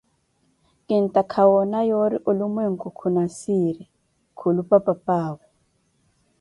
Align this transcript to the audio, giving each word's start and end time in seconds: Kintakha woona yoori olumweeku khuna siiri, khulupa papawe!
Kintakha 0.85 1.41
woona 1.49 1.79
yoori 1.89 2.17
olumweeku 2.29 2.87
khuna 2.97 3.23
siiri, 3.37 3.83
khulupa 4.37 4.77
papawe! 4.85 5.43